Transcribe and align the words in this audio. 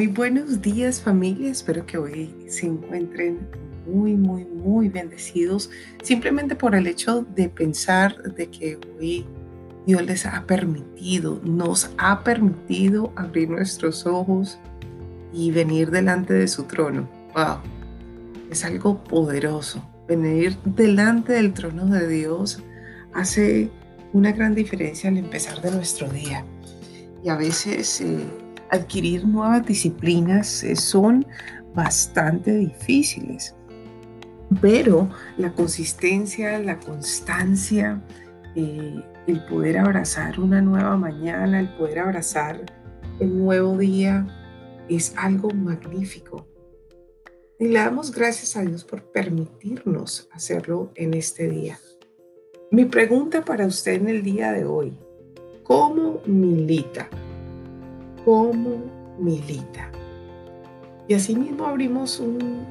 Muy 0.00 0.06
buenos 0.06 0.62
días 0.62 0.98
familia, 0.98 1.50
espero 1.50 1.84
que 1.84 1.98
hoy 1.98 2.34
se 2.48 2.64
encuentren 2.64 3.46
muy, 3.86 4.16
muy, 4.16 4.46
muy 4.46 4.88
bendecidos 4.88 5.68
simplemente 6.02 6.56
por 6.56 6.74
el 6.74 6.86
hecho 6.86 7.26
de 7.36 7.50
pensar 7.50 8.16
de 8.32 8.48
que 8.48 8.78
hoy 8.98 9.26
Dios 9.86 10.02
les 10.06 10.24
ha 10.24 10.46
permitido, 10.46 11.38
nos 11.44 11.90
ha 11.98 12.24
permitido 12.24 13.12
abrir 13.14 13.50
nuestros 13.50 14.06
ojos 14.06 14.58
y 15.34 15.50
venir 15.50 15.90
delante 15.90 16.32
de 16.32 16.48
su 16.48 16.62
trono. 16.62 17.06
¡Wow! 17.34 17.58
Es 18.50 18.64
algo 18.64 19.04
poderoso. 19.04 19.86
Venir 20.08 20.56
delante 20.64 21.34
del 21.34 21.52
trono 21.52 21.84
de 21.84 22.08
Dios 22.08 22.62
hace 23.12 23.68
una 24.14 24.32
gran 24.32 24.54
diferencia 24.54 25.10
al 25.10 25.18
empezar 25.18 25.60
de 25.60 25.72
nuestro 25.72 26.08
día. 26.08 26.42
Y 27.22 27.28
a 27.28 27.36
veces... 27.36 28.00
Eh, 28.00 28.24
adquirir 28.70 29.26
nuevas 29.26 29.66
disciplinas 29.66 30.62
eh, 30.62 30.76
son 30.76 31.26
bastante 31.74 32.56
difíciles. 32.56 33.54
Pero 34.60 35.08
la 35.36 35.52
consistencia, 35.52 36.58
la 36.58 36.78
constancia, 36.80 38.02
eh, 38.56 39.02
el 39.26 39.44
poder 39.44 39.78
abrazar 39.78 40.40
una 40.40 40.60
nueva 40.60 40.96
mañana, 40.96 41.60
el 41.60 41.68
poder 41.76 42.00
abrazar 42.00 42.64
el 43.20 43.38
nuevo 43.38 43.76
día, 43.78 44.26
es 44.88 45.14
algo 45.16 45.50
magnífico. 45.50 46.46
Y 47.60 47.68
le 47.68 47.78
damos 47.78 48.10
gracias 48.10 48.56
a 48.56 48.62
Dios 48.62 48.84
por 48.84 49.12
permitirnos 49.12 50.28
hacerlo 50.32 50.90
en 50.96 51.14
este 51.14 51.48
día. 51.48 51.78
Mi 52.72 52.86
pregunta 52.86 53.44
para 53.44 53.66
usted 53.66 53.94
en 53.94 54.08
el 54.08 54.22
día 54.22 54.52
de 54.52 54.64
hoy, 54.64 54.96
¿cómo 55.62 56.22
milita? 56.26 57.08
Cómo 58.30 58.78
milita. 59.18 59.90
Y 61.08 61.14
asimismo 61.14 61.66
abrimos 61.66 62.20
un, 62.20 62.64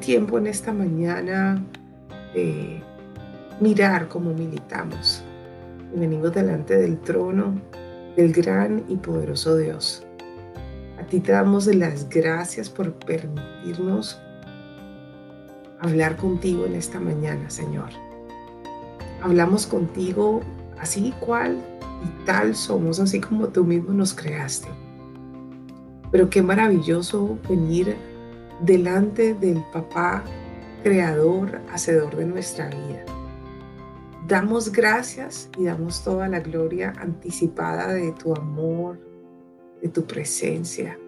tiempo 0.00 0.38
en 0.38 0.48
esta 0.48 0.72
mañana 0.72 1.64
de 2.34 2.82
mirar 3.60 4.08
cómo 4.08 4.34
militamos. 4.34 5.22
Y 5.94 6.00
venimos 6.00 6.34
delante 6.34 6.76
del 6.76 6.98
trono 6.98 7.54
del 8.16 8.32
gran 8.32 8.82
y 8.88 8.96
poderoso 8.96 9.56
Dios. 9.56 10.04
A 11.00 11.04
ti 11.04 11.20
te 11.20 11.30
damos 11.30 11.66
las 11.66 12.08
gracias 12.08 12.68
por 12.68 12.92
permitirnos 12.92 14.20
hablar 15.78 16.16
contigo 16.16 16.66
en 16.66 16.74
esta 16.74 16.98
mañana, 16.98 17.50
Señor. 17.50 17.90
Hablamos 19.22 19.64
contigo 19.64 20.40
así 20.80 21.14
cual 21.20 21.56
y 22.04 22.24
tal 22.24 22.54
somos, 22.54 23.00
así 23.00 23.20
como 23.20 23.48
tú 23.48 23.64
mismo 23.64 23.92
nos 23.92 24.14
creaste. 24.14 24.68
Pero 26.10 26.28
qué 26.28 26.42
maravilloso 26.42 27.38
venir 27.48 27.96
delante 28.60 29.34
del 29.34 29.62
papá 29.72 30.22
creador, 30.82 31.60
hacedor 31.70 32.16
de 32.16 32.26
nuestra 32.26 32.68
vida. 32.68 33.04
Damos 34.26 34.70
gracias 34.70 35.48
y 35.58 35.64
damos 35.64 36.04
toda 36.04 36.28
la 36.28 36.40
gloria 36.40 36.92
anticipada 36.98 37.92
de 37.92 38.12
tu 38.12 38.34
amor, 38.34 38.98
de 39.80 39.88
tu 39.88 40.04
presencia, 40.04 40.98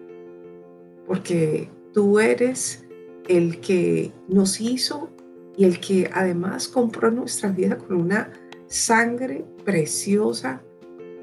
porque 1.07 1.69
tú 1.93 2.19
eres 2.19 2.85
el 3.27 3.59
que 3.61 4.11
nos 4.27 4.59
hizo 4.59 5.09
y 5.57 5.65
el 5.65 5.79
que 5.79 6.09
además 6.13 6.67
compró 6.67 7.09
nuestra 7.09 7.49
vida 7.49 7.77
con 7.77 7.97
una 7.97 8.31
sangre 8.67 9.45
preciosa 9.63 10.61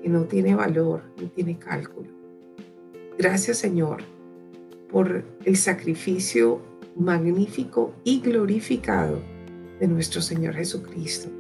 que 0.03 0.09
no 0.09 0.25
tiene 0.25 0.55
valor, 0.55 1.03
no 1.21 1.29
tiene 1.29 1.59
cálculo. 1.59 2.09
Gracias 3.19 3.59
Señor 3.59 4.03
por 4.91 5.25
el 5.45 5.57
sacrificio 5.57 6.61
magnífico 6.97 7.95
y 8.05 8.21
glorificado 8.21 9.21
de 9.81 9.89
nuestro 9.89 10.21
Señor 10.21 10.55
Jesucristo, 10.55 11.31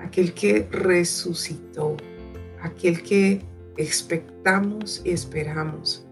aquel 0.00 0.34
que 0.34 0.68
resucitó, 0.70 1.96
aquel 2.60 3.02
que 3.02 3.40
expectamos 3.76 5.00
y 5.04 5.10
esperamos. 5.10 6.04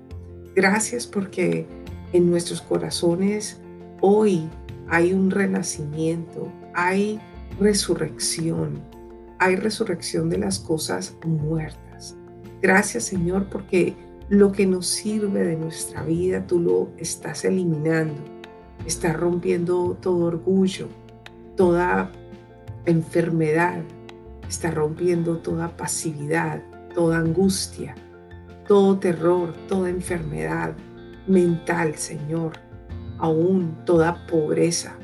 Gracias 0.54 1.06
porque 1.06 1.66
en 2.12 2.31
nuestros 2.31 2.62
corazones 2.62 3.60
hoy 4.00 4.48
hay 4.88 5.12
un 5.12 5.31
renacimiento, 5.31 6.50
hay 6.75 7.21
resurrección, 7.60 8.81
hay 9.38 9.56
resurrección 9.56 10.30
de 10.30 10.38
las 10.38 10.58
cosas 10.58 11.16
muertas. 11.24 12.16
Gracias 12.62 13.04
Señor 13.04 13.48
porque 13.50 13.94
lo 14.28 14.50
que 14.52 14.66
nos 14.66 14.86
sirve 14.86 15.44
de 15.44 15.56
nuestra 15.56 16.02
vida 16.02 16.47
tú 16.47 16.60
lo 16.60 16.88
estás 16.97 17.44
eliminando. 17.44 18.20
Estás 18.86 19.16
rompiendo 19.16 19.97
todo 20.00 20.26
orgullo, 20.26 20.88
toda 21.56 22.10
enfermedad, 22.84 23.82
está 24.48 24.70
rompiendo 24.70 25.38
toda 25.38 25.76
pasividad, 25.76 26.62
toda 26.94 27.18
angustia, 27.18 27.94
todo 28.66 28.98
terror, 28.98 29.54
toda 29.68 29.91
enfermedad 29.91 30.74
mental, 31.26 31.97
Señor, 31.97 32.53
aún 33.18 33.76
toda 33.84 34.26
pobreza, 34.26 34.97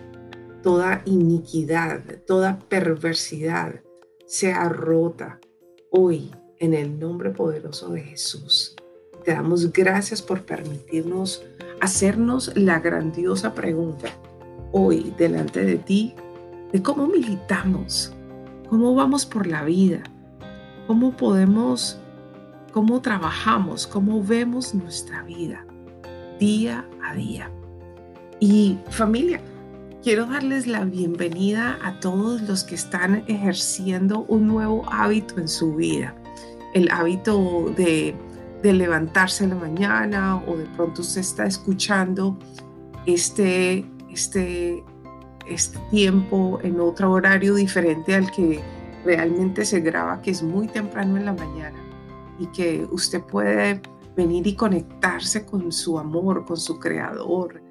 toda 0.63 1.03
iniquidad, 1.07 2.01
toda 2.27 2.59
perversidad 2.69 3.81
sea 4.33 4.67
rota 4.71 5.39
hoy 5.91 6.31
en 6.59 6.73
el 6.73 6.99
nombre 6.99 7.33
poderoso 7.33 7.91
de 7.91 8.01
Jesús. 8.01 8.75
Te 9.27 9.35
damos 9.35 9.71
gracias 9.75 10.23
por 10.23 10.47
permitirnos 10.47 11.45
hacernos 11.83 12.51
la 12.57 12.81
grandiosa 12.81 13.53
pregunta 13.53 14.09
hoy 14.73 15.13
delante 15.19 15.63
de 15.63 15.77
ti 15.77 16.15
de 16.73 16.83
cómo 16.83 17.07
militamos, 17.09 18.15
cómo 18.71 18.95
vamos 18.95 19.27
por 19.27 19.47
la 19.47 19.65
vida, 19.65 20.03
cómo 20.87 21.15
podemos, 21.15 22.01
cómo 22.73 23.03
trabajamos, 23.03 23.87
cómo 23.87 24.25
vemos 24.25 24.75
nuestra 24.75 25.25
vida 25.25 25.67
día 26.41 26.89
a 27.05 27.15
día. 27.15 27.51
Y 28.41 28.79
familia, 28.89 29.43
Quiero 30.03 30.27
darles 30.27 30.67
la 30.67 30.85
bienvenida 30.85 31.79
a 31.81 32.01
todos 32.01 32.43
los 32.43 32.65
que 32.65 32.75
están 32.75 33.23
ejerciendo 33.29 34.25
un 34.27 34.49
nuevo 34.49 34.85
hábito 34.91 35.39
en 35.39 35.47
su 35.47 35.77
vida. 35.77 36.13
El 36.75 36.91
hábito 36.91 37.73
de, 37.77 38.13
levantarse 38.65 39.45
en 39.45 39.51
la 39.51 39.57
mañana 39.57 40.43
o 40.49 40.57
de 40.57 40.67
pronto 40.75 41.03
usted 41.03 41.21
está 41.21 41.45
escuchando 41.45 42.37
este, 43.07 43.87
este, 44.11 44.83
este 45.47 45.79
tiempo 45.93 46.59
en 46.65 46.81
otro 46.81 47.13
horario 47.13 47.55
diferente 47.55 48.17
al 48.17 48.29
que 48.33 48.61
realmente 49.05 49.65
se 49.65 49.79
graba, 49.79 50.21
que 50.21 50.33
es 50.33 50.43
muy 50.43 50.67
temprano 50.67 51.17
en 51.17 51.27
la 51.27 51.33
mañana 51.33 51.79
y 52.41 52.47
que 52.47 52.89
usted 52.91 53.23
puede 53.23 53.81
venir 54.17 54.49
y 54.49 54.57
conectarse 54.57 55.47
con 55.47 55.71
su 55.71 55.97
amor, 55.97 56.45
con 56.45 56.57
su 56.57 56.81
creador, 56.81 57.63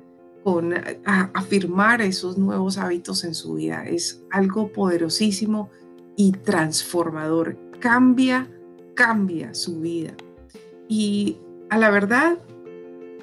con 0.44 0.74
afirmar 1.06 2.02
esos 2.02 2.38
nuevos 2.38 2.78
hábitos 2.78 3.24
en 3.24 3.36
su 3.36 3.56
vida. 3.56 3.86
Es 3.86 4.24
algo 4.32 4.72
poderosísimo 4.72 5.70
y 6.16 6.32
transformador. 6.32 7.58
Cambia, 7.80 8.50
cambia 8.96 9.54
su 9.54 9.80
vida. 9.80 10.14
Y 10.88 11.38
a 11.70 11.78
la 11.78 11.90
verdad, 11.90 12.38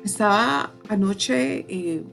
estaba 0.05 0.75
anoche 0.89 1.67
eh, 1.69 2.05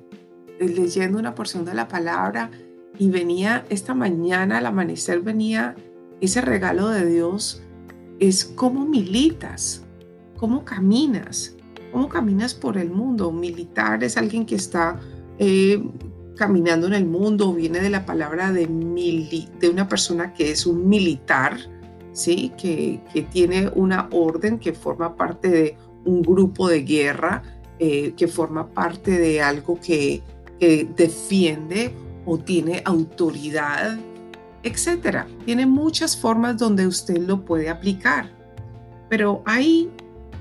leyendo 0.60 1.20
una 1.20 1.36
porción 1.36 1.66
de 1.66 1.74
la 1.74 1.88
palabra 1.88 2.52
y 2.98 3.10
venía 3.10 3.66
esta 3.70 3.94
mañana 3.94 4.58
al 4.58 4.66
amanecer, 4.66 5.22
venía 5.22 5.76
ese 6.22 6.42
regalo 6.42 6.90
de 6.90 7.06
Dios, 7.06 7.62
es 8.20 8.46
cómo 8.46 8.86
militas, 8.86 9.84
cómo 10.38 10.64
caminas, 10.64 11.55
¿Cómo 11.96 12.10
caminas 12.10 12.54
por 12.54 12.78
el 12.78 12.92
mundo? 12.92 13.32
militar 13.32 14.04
es 14.04 14.18
alguien 14.18 14.46
que 14.46 14.56
está 14.56 15.00
eh, 15.40 15.82
caminando 16.36 16.88
en 16.88 16.94
el 16.94 17.06
mundo, 17.06 17.54
viene 17.54 17.80
de 17.80 17.90
la 17.90 18.06
palabra 18.06 18.52
de, 18.52 18.68
de 18.68 19.70
una 19.70 19.88
persona 19.88 20.34
que 20.34 20.52
es 20.52 20.66
un 20.66 20.90
militar, 20.90 21.58
¿sí? 22.12 22.52
Que, 22.58 23.00
tiene 23.32 23.72
una 23.76 24.10
orden, 24.12 24.60
que 24.60 24.74
forma 24.74 25.16
parte 25.16 25.48
de 25.48 25.78
un 26.04 26.22
grupo 26.22 26.68
de 26.68 26.82
guerra, 26.84 27.44
eh, 27.80 28.14
que 28.18 28.28
forma 28.28 28.68
parte 28.68 29.18
de 29.18 29.42
algo 29.42 29.80
que, 29.80 30.22
que 30.60 30.90
defiende 30.98 31.94
o 32.26 32.38
tiene 32.38 32.82
autoridad, 32.84 33.98
etcétera. 34.64 35.28
Tiene 35.46 35.66
muchas 35.66 36.18
formas 36.18 36.58
donde 36.58 36.88
usted 36.88 37.20
lo 37.20 37.46
puede 37.46 37.70
aplicar, 37.70 38.30
pero 39.08 39.44
hay 39.46 39.90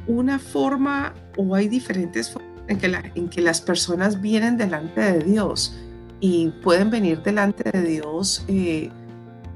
una 0.08 0.40
forma 0.40 1.14
o 1.36 1.54
hay 1.54 1.68
diferentes 1.68 2.30
formas 2.30 2.54
en 2.68 2.78
que, 2.78 3.10
en 3.14 3.28
que 3.28 3.40
las 3.40 3.60
personas 3.60 4.20
vienen 4.20 4.56
delante 4.56 5.00
de 5.00 5.18
Dios 5.24 5.76
y 6.20 6.48
pueden 6.62 6.90
venir 6.90 7.22
delante 7.22 7.70
de 7.70 7.82
Dios 7.82 8.44
eh, 8.48 8.90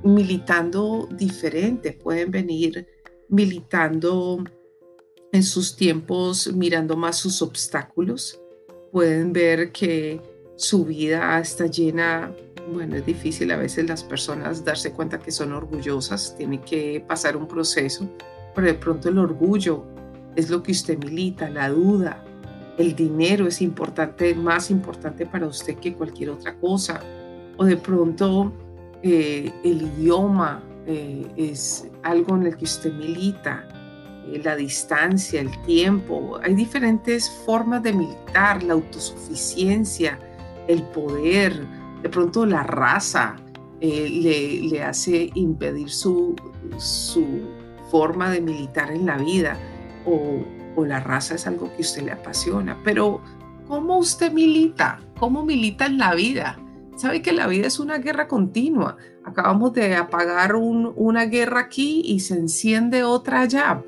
militando 0.03 1.09
diferente, 1.11 1.93
pueden 1.93 2.31
venir 2.31 2.87
militando 3.29 4.45
en 5.33 5.43
sus 5.43 5.77
tiempos 5.77 6.53
mirando 6.53 6.97
más 6.97 7.17
sus 7.17 7.43
obstáculos, 7.43 8.41
pueden 8.93 9.33
ver 9.33 9.73
que 9.73 10.21
su 10.57 10.85
vida 10.85 11.39
está 11.39 11.67
llena, 11.67 12.35
bueno, 12.73 12.97
es 12.97 13.07
difícil 13.07 13.51
a 13.53 13.57
veces 13.57 13.89
las 13.89 14.03
personas 14.03 14.65
darse 14.65 14.93
cuenta 14.93 15.19
que 15.19 15.31
son 15.31 15.53
orgullosas, 15.53 16.37
tienen 16.37 16.61
que 16.61 17.05
pasar 17.07 17.37
un 17.37 17.47
proceso, 17.47 18.09
pero 18.55 18.67
de 18.67 18.75
pronto 18.75 19.09
el 19.09 19.19
orgullo 19.19 19.85
es 20.39 20.51
lo 20.51 20.63
que 20.63 20.71
usted 20.71 20.97
milita, 20.99 21.51
la 21.51 21.69
duda, 21.69 22.23
el 22.79 22.95
dinero 22.95 23.49
es 23.49 23.61
importante, 23.61 24.37
más 24.37 24.71
importante 24.71 25.27
para 25.27 25.49
usted 25.49 25.77
que 25.79 25.95
cualquier 25.95 26.31
otra 26.31 26.55
cosa, 26.61 27.01
o 27.57 27.65
de 27.65 27.77
pronto 27.77 28.53
eh, 29.03 29.51
el 29.65 29.83
idioma 29.83 30.63
eh, 30.87 31.27
es 31.37 31.89
algo 32.05 32.37
en 32.37 32.47
el 32.47 32.57
que 32.57 32.67
usted 32.67 32.93
milita, 32.93 33.69
eh, 34.29 34.41
la 34.45 34.55
distancia, 34.55 35.41
el 35.41 35.51
tiempo. 35.63 36.39
Hay 36.41 36.55
diferentes 36.55 37.29
formas 37.45 37.83
de 37.83 37.95
militar, 37.95 38.63
la 38.63 38.75
autosuficiencia, 38.75 40.21
el 40.69 40.85
poder, 40.85 41.67
de 42.01 42.09
pronto 42.09 42.47
la 42.47 42.63
raza 42.63 43.35
le, 43.81 44.83
hace 44.85 45.31
impedir 45.35 45.91
su, 45.91 46.37
forma 47.91 48.31
de 48.31 48.41
militar 48.41 48.93
en 48.93 49.07
la 49.07 49.17
vida 49.17 49.59
o, 50.07 50.45
la 50.85 51.01
raza 51.01 51.35
es 51.35 51.47
algo 51.47 51.75
que 51.75 51.83
usted 51.83 52.03
le 52.03 52.13
apasiona. 52.13 52.79
Pero 52.85 53.21
¿cómo 53.67 53.99
usted 53.99 54.31
milita? 54.33 55.01
¿Cómo 55.19 55.45
milita 55.45 55.87
en 55.87 55.99
la 55.99 56.15
vida? 56.15 56.57
Sabe 56.95 57.21
que 57.21 57.33
la 57.33 57.49
vida 57.49 57.67
es 57.67 57.81
una 57.81 57.99
guerra 57.99 58.29
continua. 58.29 58.97
Acabamos 59.25 59.73
de 59.73 59.97
apagar 59.97 60.55
una 60.55 61.25
guerra 61.27 61.61
aquí 61.61 62.03
y 62.05 62.21
se 62.21 62.35
enciende 62.35 63.03
otra 63.03 63.41
allá. 63.41 63.83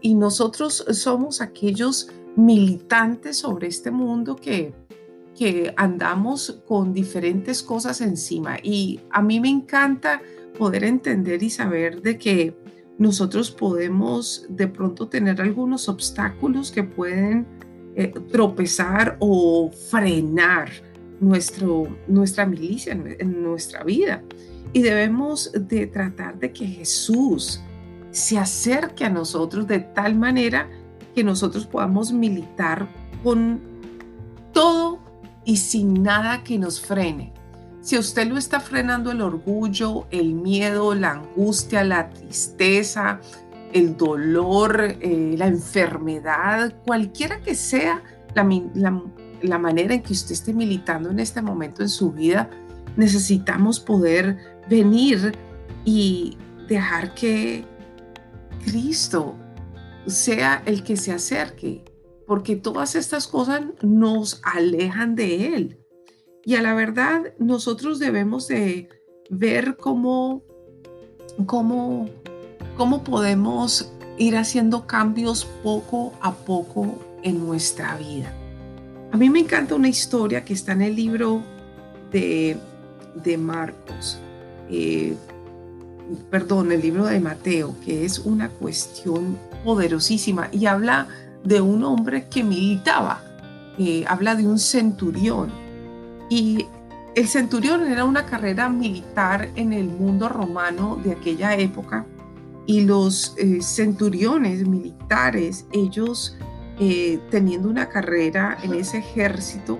Y 0.00 0.14
nosotros 0.14 0.84
somos 0.92 1.40
aquellos 1.40 2.10
militantes 2.36 3.38
sobre 3.38 3.66
este 3.66 3.90
mundo 3.90 4.36
que, 4.36 4.72
que 5.36 5.74
andamos 5.76 6.62
con 6.66 6.92
diferentes 6.92 7.62
cosas 7.62 8.00
encima. 8.00 8.58
Y 8.62 9.00
a 9.10 9.20
mí 9.20 9.40
me 9.40 9.48
encanta 9.48 10.22
poder 10.56 10.84
entender 10.84 11.42
y 11.42 11.50
saber 11.50 12.02
de 12.02 12.18
que 12.18 12.65
nosotros 12.98 13.50
podemos 13.50 14.46
de 14.48 14.68
pronto 14.68 15.08
tener 15.08 15.40
algunos 15.40 15.88
obstáculos 15.88 16.70
que 16.70 16.82
pueden 16.82 17.46
eh, 17.94 18.12
tropezar 18.30 19.16
o 19.20 19.70
frenar 19.90 20.70
nuestro, 21.20 21.88
nuestra 22.08 22.46
milicia, 22.46 22.92
en 22.92 23.42
nuestra 23.42 23.82
vida. 23.84 24.22
Y 24.72 24.82
debemos 24.82 25.52
de 25.52 25.86
tratar 25.86 26.38
de 26.38 26.52
que 26.52 26.66
Jesús 26.66 27.60
se 28.10 28.38
acerque 28.38 29.04
a 29.04 29.10
nosotros 29.10 29.66
de 29.66 29.80
tal 29.80 30.14
manera 30.14 30.68
que 31.14 31.22
nosotros 31.22 31.66
podamos 31.66 32.12
militar 32.12 32.88
con 33.22 33.60
todo 34.52 34.98
y 35.44 35.56
sin 35.56 36.02
nada 36.02 36.42
que 36.42 36.58
nos 36.58 36.80
frene. 36.80 37.32
Si 37.86 37.96
usted 37.96 38.26
lo 38.26 38.36
está 38.36 38.58
frenando 38.58 39.12
el 39.12 39.22
orgullo, 39.22 40.08
el 40.10 40.34
miedo, 40.34 40.92
la 40.96 41.12
angustia, 41.12 41.84
la 41.84 42.10
tristeza, 42.10 43.20
el 43.72 43.96
dolor, 43.96 44.96
eh, 45.00 45.36
la 45.38 45.46
enfermedad, 45.46 46.74
cualquiera 46.84 47.40
que 47.40 47.54
sea 47.54 48.02
la, 48.34 48.42
la, 48.74 49.00
la 49.40 49.58
manera 49.58 49.94
en 49.94 50.02
que 50.02 50.14
usted 50.14 50.32
esté 50.32 50.52
militando 50.52 51.10
en 51.10 51.20
este 51.20 51.40
momento 51.40 51.82
en 51.82 51.88
su 51.88 52.10
vida, 52.10 52.50
necesitamos 52.96 53.78
poder 53.78 54.36
venir 54.68 55.38
y 55.84 56.36
dejar 56.66 57.14
que 57.14 57.64
Cristo 58.64 59.36
sea 60.08 60.60
el 60.66 60.82
que 60.82 60.96
se 60.96 61.12
acerque, 61.12 61.84
porque 62.26 62.56
todas 62.56 62.96
estas 62.96 63.28
cosas 63.28 63.62
nos 63.80 64.40
alejan 64.42 65.14
de 65.14 65.54
Él. 65.54 65.85
Y 66.46 66.54
a 66.54 66.62
la 66.62 66.74
verdad, 66.74 67.34
nosotros 67.40 67.98
debemos 67.98 68.46
de 68.46 68.88
ver 69.28 69.76
cómo, 69.76 70.44
cómo, 71.44 72.08
cómo 72.76 73.02
podemos 73.02 73.92
ir 74.16 74.36
haciendo 74.36 74.86
cambios 74.86 75.44
poco 75.64 76.12
a 76.20 76.32
poco 76.32 77.00
en 77.24 77.44
nuestra 77.44 77.96
vida. 77.96 78.32
A 79.10 79.16
mí 79.16 79.28
me 79.28 79.40
encanta 79.40 79.74
una 79.74 79.88
historia 79.88 80.44
que 80.44 80.54
está 80.54 80.70
en 80.70 80.82
el 80.82 80.94
libro 80.94 81.42
de, 82.12 82.56
de 83.24 83.38
Marcos, 83.38 84.20
eh, 84.70 85.16
perdón, 86.30 86.70
el 86.70 86.80
libro 86.80 87.06
de 87.06 87.18
Mateo, 87.18 87.74
que 87.84 88.04
es 88.04 88.20
una 88.20 88.50
cuestión 88.50 89.36
poderosísima 89.64 90.48
y 90.52 90.66
habla 90.66 91.08
de 91.42 91.60
un 91.60 91.82
hombre 91.82 92.28
que 92.28 92.44
militaba, 92.44 93.20
eh, 93.78 94.04
habla 94.06 94.36
de 94.36 94.46
un 94.46 94.60
centurión. 94.60 95.65
Y 96.28 96.66
el 97.14 97.28
centurión 97.28 97.86
era 97.90 98.04
una 98.04 98.26
carrera 98.26 98.68
militar 98.68 99.48
en 99.56 99.72
el 99.72 99.86
mundo 99.86 100.28
romano 100.28 101.00
de 101.02 101.12
aquella 101.12 101.54
época 101.56 102.06
y 102.66 102.82
los 102.82 103.34
eh, 103.38 103.62
centuriones 103.62 104.66
militares, 104.66 105.66
ellos 105.72 106.36
eh, 106.80 107.20
teniendo 107.30 107.68
una 107.68 107.88
carrera 107.88 108.58
en 108.62 108.74
ese 108.74 108.98
ejército, 108.98 109.78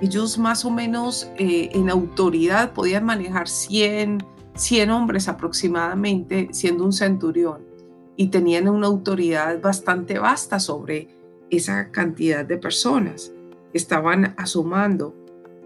ellos 0.00 0.38
más 0.38 0.64
o 0.64 0.70
menos 0.70 1.30
eh, 1.38 1.70
en 1.72 1.88
autoridad 1.88 2.72
podían 2.74 3.04
manejar 3.04 3.48
100, 3.48 4.18
100 4.54 4.90
hombres 4.90 5.28
aproximadamente, 5.28 6.48
siendo 6.52 6.84
un 6.84 6.92
centurión, 6.92 7.64
y 8.16 8.28
tenían 8.28 8.68
una 8.68 8.86
autoridad 8.86 9.60
bastante 9.60 10.18
vasta 10.18 10.60
sobre 10.60 11.08
esa 11.50 11.90
cantidad 11.90 12.44
de 12.44 12.58
personas 12.58 13.32
estaban 13.72 14.34
asomando. 14.36 15.14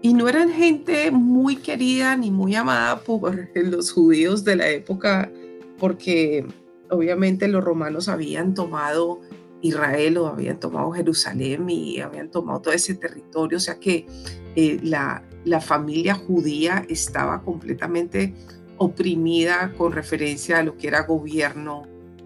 Y 0.01 0.13
no 0.13 0.27
eran 0.27 0.49
gente 0.49 1.11
muy 1.11 1.57
querida 1.57 2.15
ni 2.17 2.31
muy 2.31 2.55
amada 2.55 3.01
por 3.01 3.49
los 3.53 3.91
judíos 3.91 4.43
de 4.43 4.55
la 4.55 4.69
época, 4.69 5.31
porque 5.77 6.45
obviamente 6.89 7.47
los 7.47 7.63
romanos 7.63 8.07
habían 8.09 8.53
tomado 8.53 9.21
Israel 9.61 10.17
o 10.17 10.27
habían 10.27 10.59
tomado 10.59 10.91
Jerusalén 10.91 11.69
y 11.69 11.99
habían 11.99 12.29
tomado 12.31 12.61
todo 12.61 12.73
ese 12.73 12.95
territorio, 12.95 13.57
o 13.57 13.61
sea 13.61 13.79
que 13.79 14.07
eh, 14.55 14.79
la, 14.81 15.23
la 15.45 15.61
familia 15.61 16.15
judía 16.15 16.85
estaba 16.89 17.43
completamente 17.43 18.33
oprimida 18.77 19.73
con 19.77 19.91
referencia 19.91 20.57
a 20.57 20.63
lo 20.63 20.75
que 20.77 20.87
era 20.87 21.03
gobierno 21.03 21.83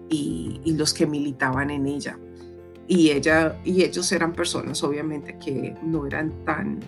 y, 0.08 0.60
y, 0.64 0.72
los 0.74 0.94
que 0.94 1.06
militaban 1.06 1.70
en 1.70 1.86
ella. 1.86 2.18
Y, 2.88 3.10
ella, 3.10 3.60
y 3.64 3.82
ellos 3.82 4.10
eran 4.12 4.32
personas 4.32 4.82
obviamente 4.82 5.36
que 5.38 5.74
no 5.82 6.06
eran 6.06 6.44
tan, 6.44 6.80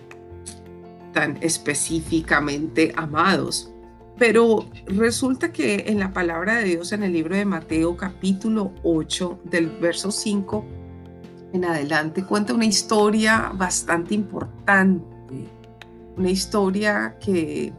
tan 1.13 1.37
específicamente 1.41 2.93
amados. 2.95 3.71
Pero 4.17 4.65
resulta 4.85 5.51
que 5.53 5.85
en 5.87 5.99
la 5.99 6.11
palabra 6.11 6.55
de 6.55 6.65
Dios 6.65 6.91
en 6.91 7.03
el 7.03 7.13
libro 7.13 7.35
de 7.35 7.45
Mateo 7.45 7.95
capítulo 7.95 8.73
8 8.83 9.39
del 9.45 9.69
verso 9.69 10.11
5 10.11 10.65
en 11.53 11.65
adelante 11.65 12.23
cuenta 12.23 12.53
una 12.53 12.65
historia 12.65 13.51
bastante 13.55 14.13
importante, 14.13 15.03
una 16.17 16.29
historia 16.29 17.17
que, 17.19 17.73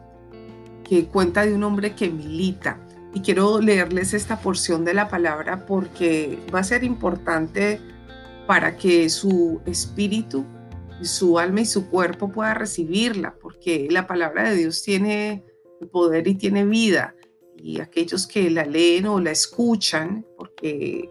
que 0.82 1.06
cuenta 1.06 1.44
de 1.44 1.54
un 1.54 1.62
hombre 1.62 1.94
que 1.94 2.10
milita. 2.10 2.78
Y 3.12 3.20
quiero 3.20 3.60
leerles 3.60 4.14
esta 4.14 4.40
porción 4.40 4.84
de 4.84 4.94
la 4.94 5.08
palabra 5.08 5.66
porque 5.66 6.38
va 6.54 6.60
a 6.60 6.64
ser 6.64 6.84
importante 6.84 7.80
para 8.46 8.76
que 8.76 9.08
su 9.10 9.60
espíritu, 9.66 10.44
su 11.04 11.38
alma 11.38 11.62
y 11.62 11.66
su 11.66 11.88
cuerpo 11.88 12.30
pueda 12.30 12.54
recibirla, 12.54 13.35
porque 13.40 13.88
la 13.90 14.07
palabra 14.07 14.50
de 14.50 14.57
Dios 14.57 14.83
tiene 14.83 15.45
poder 15.92 16.28
y 16.28 16.35
tiene 16.35 16.64
vida. 16.64 17.14
Y 17.57 17.80
aquellos 17.80 18.26
que 18.26 18.50
la 18.50 18.64
leen 18.64 19.07
o 19.07 19.21
la 19.21 19.30
escuchan, 19.30 20.26
porque 20.37 21.09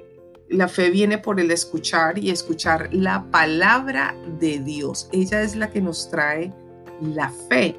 la 0.50 0.68
fe 0.68 0.90
viene 0.90 1.18
por 1.18 1.40
el 1.40 1.52
escuchar 1.52 2.18
y 2.18 2.32
escuchar 2.32 2.90
la 2.92 3.30
palabra 3.30 4.16
de 4.40 4.60
Dios. 4.60 5.10
Ella 5.12 5.42
es 5.42 5.56
la 5.56 5.70
que 5.70 5.82
nos 5.82 6.10
trae 6.10 6.54
la 7.02 7.32
fe. 7.50 7.76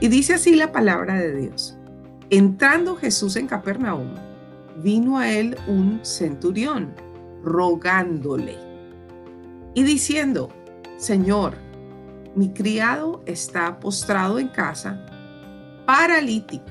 Y 0.00 0.08
dice 0.08 0.34
así 0.34 0.54
la 0.54 0.72
palabra 0.72 1.14
de 1.14 1.34
Dios. 1.34 1.76
Entrando 2.30 2.96
Jesús 2.96 3.36
en 3.36 3.46
Capernaum, 3.46 4.14
vino 4.82 5.18
a 5.18 5.30
él 5.30 5.56
un 5.66 6.00
centurión 6.04 6.94
rogándole 7.42 8.56
y 9.74 9.82
diciendo, 9.82 10.50
Señor, 10.96 11.54
mi 12.34 12.52
criado 12.52 13.22
está 13.26 13.78
postrado 13.78 14.38
en 14.38 14.48
casa 14.48 15.04
paralítico, 15.86 16.64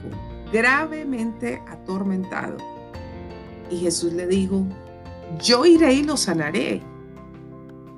gravemente 0.51 1.61
atormentado. 1.67 2.57
Y 3.69 3.77
Jesús 3.77 4.13
le 4.13 4.27
dijo, 4.27 4.65
yo 5.41 5.65
iré 5.65 5.93
y 5.93 6.03
lo 6.03 6.17
sanaré. 6.17 6.81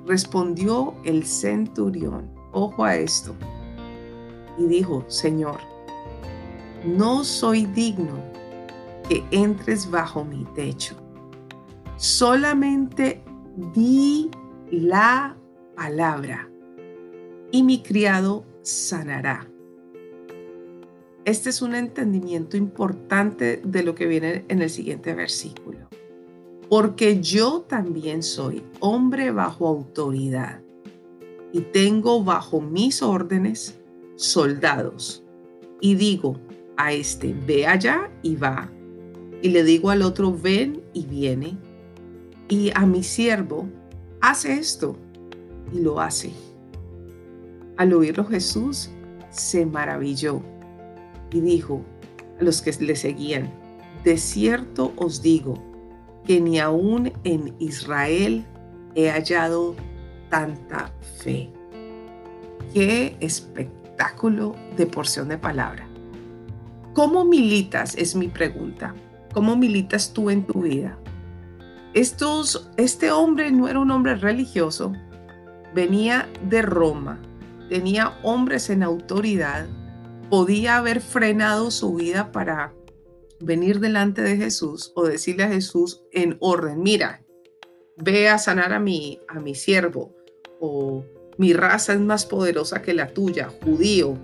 Respondió 0.06 0.94
el 1.04 1.26
centurión, 1.26 2.30
ojo 2.52 2.84
a 2.84 2.96
esto, 2.96 3.34
y 4.58 4.66
dijo, 4.66 5.04
Señor, 5.08 5.58
no 6.84 7.24
soy 7.24 7.66
digno 7.66 8.14
que 9.08 9.24
entres 9.32 9.90
bajo 9.90 10.24
mi 10.24 10.44
techo. 10.54 10.96
Solamente 11.96 13.22
di 13.74 14.30
la 14.70 15.36
palabra 15.76 16.50
y 17.52 17.62
mi 17.62 17.82
criado 17.82 18.44
sanará. 18.62 19.48
Este 21.24 21.50
es 21.50 21.62
un 21.62 21.74
entendimiento 21.74 22.56
importante 22.56 23.60
de 23.64 23.82
lo 23.82 23.94
que 23.94 24.06
viene 24.06 24.44
en 24.48 24.62
el 24.62 24.70
siguiente 24.70 25.14
versículo. 25.14 25.88
Porque 26.68 27.20
yo 27.20 27.62
también 27.62 28.22
soy 28.22 28.64
hombre 28.80 29.30
bajo 29.30 29.68
autoridad 29.68 30.60
y 31.52 31.60
tengo 31.60 32.24
bajo 32.24 32.60
mis 32.60 33.02
órdenes 33.02 33.78
soldados. 34.16 35.24
Y 35.80 35.94
digo 35.94 36.36
a 36.76 36.92
este, 36.92 37.34
ve 37.46 37.66
allá 37.66 38.10
y 38.22 38.36
va. 38.36 38.70
Y 39.42 39.50
le 39.50 39.62
digo 39.62 39.90
al 39.90 40.02
otro, 40.02 40.32
ven 40.32 40.82
y 40.92 41.06
viene. 41.06 41.56
Y 42.48 42.70
a 42.74 42.86
mi 42.86 43.02
siervo, 43.02 43.68
hace 44.20 44.54
esto. 44.54 44.96
Y 45.72 45.80
lo 45.80 46.00
hace. 46.00 46.32
Al 47.76 47.92
oírlo 47.92 48.24
Jesús 48.24 48.90
se 49.30 49.66
maravilló 49.66 50.40
y 51.30 51.40
dijo 51.40 51.82
a 52.40 52.44
los 52.44 52.62
que 52.62 52.72
le 52.80 52.96
seguían, 52.96 53.52
de 54.04 54.16
cierto 54.16 54.92
os 54.96 55.20
digo 55.20 55.62
que 56.24 56.40
ni 56.40 56.58
aún 56.58 57.12
en 57.24 57.54
Israel 57.58 58.44
he 58.94 59.10
hallado 59.10 59.74
tanta 60.30 60.90
fe. 61.18 61.50
Qué 62.72 63.16
espectáculo 63.20 64.54
de 64.76 64.86
porción 64.86 65.28
de 65.28 65.38
palabra. 65.38 65.86
¿Cómo 66.94 67.24
militas? 67.24 67.94
Es 67.96 68.14
mi 68.16 68.28
pregunta. 68.28 68.94
¿Cómo 69.32 69.56
militas 69.56 70.12
tú 70.14 70.30
en 70.30 70.46
tu 70.46 70.62
vida? 70.62 70.98
Este 71.92 73.10
hombre 73.10 73.50
no 73.52 73.68
era 73.68 73.78
un 73.80 73.90
hombre 73.90 74.16
religioso, 74.16 74.92
venía 75.74 76.28
de 76.48 76.62
Roma, 76.62 77.20
tenía 77.68 78.18
hombres 78.22 78.70
en 78.70 78.82
autoridad, 78.82 79.66
podía 80.30 80.76
haber 80.76 81.00
frenado 81.00 81.70
su 81.70 81.94
vida 81.94 82.32
para 82.32 82.72
venir 83.40 83.80
delante 83.80 84.22
de 84.22 84.36
Jesús 84.36 84.92
o 84.94 85.04
decirle 85.04 85.44
a 85.44 85.48
Jesús 85.48 86.02
en 86.12 86.36
orden, 86.40 86.82
mira, 86.82 87.22
ve 87.96 88.28
a 88.28 88.38
sanar 88.38 88.72
a 88.72 88.80
mi, 88.80 89.20
a 89.28 89.40
mi 89.40 89.54
siervo 89.54 90.14
o 90.60 91.04
mi 91.38 91.52
raza 91.52 91.92
es 91.92 92.00
más 92.00 92.24
poderosa 92.24 92.82
que 92.82 92.94
la 92.94 93.12
tuya, 93.12 93.50
judío. 93.62 94.14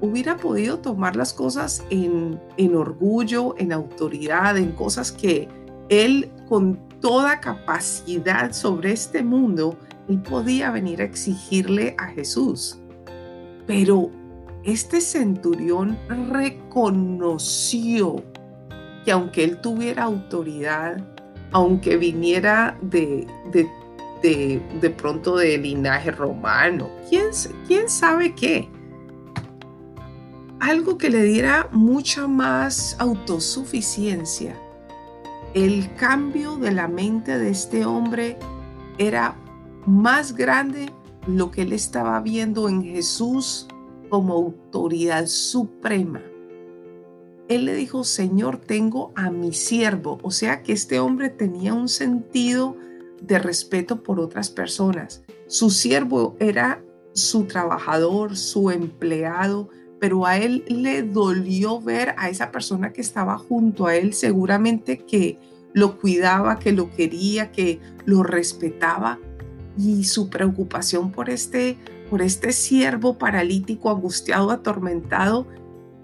Hubiera 0.00 0.36
podido 0.36 0.78
tomar 0.78 1.16
las 1.16 1.32
cosas 1.32 1.84
en, 1.90 2.40
en 2.56 2.74
orgullo, 2.74 3.54
en 3.58 3.72
autoridad, 3.72 4.56
en 4.56 4.72
cosas 4.72 5.12
que 5.12 5.48
él 5.88 6.30
con 6.48 6.88
toda 7.00 7.40
capacidad 7.40 8.52
sobre 8.52 8.92
este 8.92 9.22
mundo, 9.22 9.76
él 10.08 10.20
podía 10.22 10.70
venir 10.70 11.00
a 11.00 11.04
exigirle 11.04 11.94
a 11.98 12.06
Jesús. 12.08 12.78
Pero 13.66 14.10
este 14.64 15.00
centurión 15.00 15.98
reconoció 16.30 18.22
que 19.04 19.12
aunque 19.12 19.44
él 19.44 19.60
tuviera 19.60 20.04
autoridad, 20.04 20.96
aunque 21.52 21.96
viniera 21.96 22.78
de, 22.80 23.26
de, 24.22 24.90
pronto 24.90 25.36
de 25.36 25.58
linaje 25.58 26.10
romano, 26.10 26.88
¿quién, 27.08 27.26
quién 27.66 27.88
sabe 27.88 28.34
qué? 28.34 28.68
Algo 30.60 30.96
que 30.96 31.10
le 31.10 31.24
diera 31.24 31.68
mucha 31.72 32.28
más 32.28 32.96
autosuficiencia. 33.00 34.56
El 35.54 35.92
cambio 35.96 36.56
de 36.56 36.70
la 36.70 36.88
mente 36.88 37.36
de 37.36 37.50
este 37.50 37.84
hombre 37.84 38.38
era 38.96 39.36
más 39.86 40.34
grande 40.34 40.90
lo 41.26 41.50
que 41.50 41.62
él 41.62 41.72
estaba 41.72 42.20
viendo 42.20 42.68
en 42.68 42.82
Jesús 42.82 43.68
como 44.08 44.34
autoridad 44.34 45.26
suprema. 45.26 46.22
Él 47.48 47.64
le 47.64 47.74
dijo, 47.74 48.04
Señor, 48.04 48.58
tengo 48.58 49.12
a 49.14 49.30
mi 49.30 49.52
siervo. 49.52 50.18
O 50.22 50.30
sea 50.30 50.62
que 50.62 50.72
este 50.72 51.00
hombre 51.00 51.28
tenía 51.28 51.74
un 51.74 51.88
sentido 51.88 52.76
de 53.20 53.38
respeto 53.38 54.02
por 54.02 54.20
otras 54.20 54.50
personas. 54.50 55.22
Su 55.46 55.70
siervo 55.70 56.36
era 56.40 56.82
su 57.12 57.44
trabajador, 57.44 58.36
su 58.36 58.70
empleado, 58.70 59.68
pero 60.00 60.26
a 60.26 60.38
él 60.38 60.64
le 60.66 61.02
dolió 61.02 61.80
ver 61.80 62.14
a 62.16 62.28
esa 62.28 62.50
persona 62.50 62.92
que 62.92 63.00
estaba 63.00 63.38
junto 63.38 63.86
a 63.86 63.96
él, 63.96 64.14
seguramente 64.14 64.98
que 64.98 65.38
lo 65.74 65.98
cuidaba, 65.98 66.58
que 66.58 66.72
lo 66.72 66.90
quería, 66.90 67.52
que 67.52 67.80
lo 68.04 68.22
respetaba. 68.22 69.18
Y 69.76 70.04
su 70.04 70.28
preocupación 70.28 71.10
por 71.10 71.30
este 71.30 71.78
por 72.12 72.20
este 72.20 72.52
siervo 72.52 73.16
paralítico, 73.16 73.90
angustiado, 73.90 74.50
atormentado, 74.50 75.46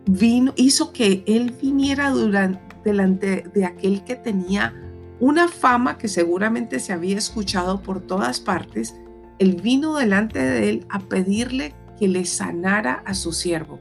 vino, 0.07 0.55
hizo 0.57 0.91
que 0.91 1.23
él 1.27 1.55
viniera 1.61 2.09
durante, 2.09 2.63
delante 2.83 3.45
de 3.53 3.67
aquel 3.67 4.03
que 4.05 4.17
tenía 4.17 4.75
una 5.21 5.49
fama 5.49 5.99
que 5.99 6.09
seguramente 6.09 6.81
se 6.81 6.95
había 6.95 7.19
escuchado 7.19 7.83
por 7.83 8.01
todas 8.01 8.41
partes. 8.41 8.97
Él 9.39 9.61
vino 9.63 9.97
delante 9.97 10.39
de 10.39 10.71
él 10.71 10.87
a 10.89 10.99
pedirle 10.99 11.75
que 11.99 12.09
le 12.09 12.25
sanara 12.25 13.03
a 13.05 13.13
su 13.13 13.33
siervo. 13.33 13.79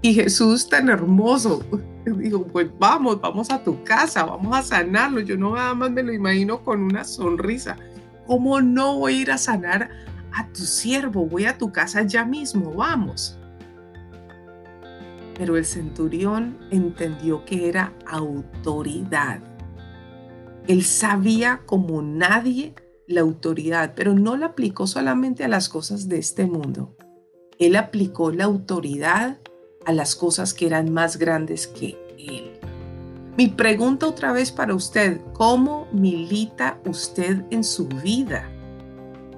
Y 0.00 0.14
Jesús 0.14 0.70
tan 0.70 0.88
hermoso, 0.88 1.62
dijo, 2.06 2.46
pues 2.46 2.68
vamos, 2.78 3.20
vamos 3.20 3.50
a 3.50 3.62
tu 3.62 3.84
casa, 3.84 4.24
vamos 4.24 4.56
a 4.56 4.62
sanarlo. 4.62 5.20
Yo 5.20 5.36
no 5.36 5.54
nada 5.54 5.74
más 5.74 5.90
me 5.90 6.02
lo 6.02 6.14
imagino 6.14 6.64
con 6.64 6.82
una 6.82 7.04
sonrisa. 7.04 7.76
¿Cómo 8.26 8.60
no 8.60 8.98
voy 8.98 9.14
a 9.14 9.20
ir 9.22 9.30
a 9.30 9.38
sanar 9.38 9.90
a 10.36 10.46
tu 10.48 10.62
siervo, 10.62 11.24
voy 11.26 11.46
a 11.46 11.56
tu 11.56 11.72
casa 11.72 12.02
ya 12.02 12.24
mismo, 12.24 12.72
vamos. 12.72 13.38
Pero 15.34 15.56
el 15.56 15.64
centurión 15.64 16.58
entendió 16.70 17.44
que 17.44 17.68
era 17.68 17.94
autoridad. 18.06 19.40
Él 20.66 20.84
sabía 20.84 21.62
como 21.64 22.02
nadie 22.02 22.74
la 23.06 23.22
autoridad, 23.22 23.94
pero 23.94 24.14
no 24.14 24.36
la 24.36 24.46
aplicó 24.46 24.86
solamente 24.86 25.44
a 25.44 25.48
las 25.48 25.68
cosas 25.68 26.08
de 26.08 26.18
este 26.18 26.46
mundo. 26.46 26.96
Él 27.58 27.76
aplicó 27.76 28.30
la 28.30 28.44
autoridad 28.44 29.38
a 29.86 29.92
las 29.92 30.16
cosas 30.16 30.52
que 30.52 30.66
eran 30.66 30.92
más 30.92 31.16
grandes 31.16 31.66
que. 31.66 32.05
Mi 33.36 33.48
pregunta 33.48 34.06
otra 34.06 34.32
vez 34.32 34.50
para 34.50 34.74
usted, 34.74 35.20
¿cómo 35.32 35.86
milita 35.92 36.78
usted 36.84 37.44
en 37.50 37.62
su 37.64 37.86
vida? 37.86 38.50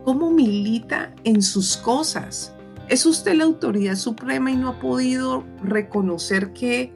cómo 0.08 0.30
milita 0.30 1.12
en 1.24 1.42
sus 1.42 1.76
cosas. 1.76 2.54
¿Es 2.88 3.04
usted 3.04 3.34
la 3.34 3.44
autoridad 3.44 3.94
suprema 3.94 4.50
y 4.50 4.56
no 4.56 4.70
ha 4.70 4.80
podido 4.80 5.44
reconocer 5.62 6.54
que 6.54 6.94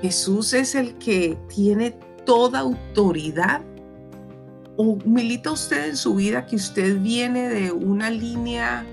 Jesús 0.00 0.54
es 0.54 0.74
el 0.74 0.94
que 0.94 1.36
tiene 1.54 1.90
toda 2.24 2.60
autoridad? 2.60 3.60
¿O 4.78 4.96
milita 5.04 5.50
usted 5.50 5.90
en 5.90 5.96
su 5.98 6.14
vida 6.14 6.46
que 6.46 6.56
usted 6.56 6.98
viene 7.00 7.50
de 7.50 7.70
una 7.70 8.08
línea, 8.08 8.86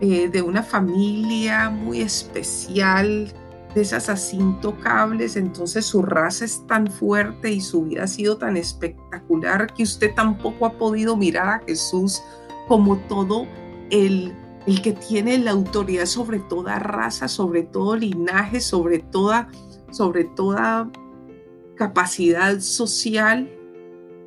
eh, 0.00 0.28
de 0.28 0.42
una 0.42 0.64
familia 0.64 1.70
muy 1.70 2.00
especial, 2.00 3.32
de 3.76 3.82
esas 3.82 4.08
así 4.08 4.38
intocables, 4.38 5.36
entonces 5.36 5.84
su 5.84 6.00
raza 6.00 6.46
es 6.46 6.66
tan 6.66 6.86
fuerte 6.86 7.52
y 7.52 7.60
su 7.60 7.82
vida 7.82 8.04
ha 8.04 8.06
sido 8.06 8.38
tan 8.38 8.56
espectacular 8.56 9.66
que 9.74 9.82
usted 9.82 10.14
tampoco 10.14 10.64
ha 10.64 10.72
podido 10.72 11.14
mirar 11.14 11.48
a 11.48 11.58
Jesús 11.66 12.22
como 12.68 12.96
todo 13.00 13.46
el, 13.90 14.34
el 14.66 14.80
que 14.80 14.92
tiene 14.92 15.36
la 15.36 15.50
autoridad 15.50 16.06
sobre 16.06 16.38
toda 16.38 16.78
raza, 16.78 17.28
sobre 17.28 17.64
todo 17.64 17.96
linaje, 17.96 18.62
sobre 18.62 19.00
toda, 19.00 19.48
sobre 19.90 20.24
toda 20.24 20.90
capacidad 21.74 22.58
social. 22.60 23.52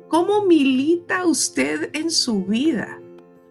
¿Cómo 0.06 0.46
milita 0.46 1.26
usted 1.26 1.90
en 1.92 2.12
su 2.12 2.44
vida? 2.44 3.00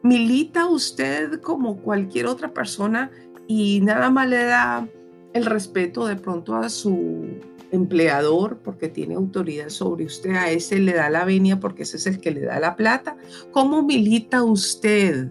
¿Milita 0.01 0.65
usted 0.65 1.41
como 1.41 1.81
cualquier 1.81 2.25
otra 2.25 2.53
persona 2.53 3.11
y 3.47 3.81
nada 3.81 4.09
más 4.09 4.29
le 4.29 4.45
da 4.45 4.87
el 5.33 5.45
respeto 5.45 6.07
de 6.07 6.15
pronto 6.15 6.55
a 6.55 6.69
su 6.69 7.39
empleador 7.71 8.57
porque 8.63 8.87
tiene 8.89 9.15
autoridad 9.15 9.69
sobre 9.69 10.05
usted, 10.05 10.31
a 10.31 10.49
ese 10.49 10.79
le 10.79 10.93
da 10.93 11.09
la 11.09 11.25
venia 11.25 11.59
porque 11.59 11.83
ese 11.83 11.97
es 11.97 12.07
el 12.07 12.19
que 12.19 12.31
le 12.31 12.41
da 12.41 12.59
la 12.59 12.75
plata. 12.75 13.17
¿Cómo 13.51 13.83
milita 13.83 14.43
usted? 14.43 15.29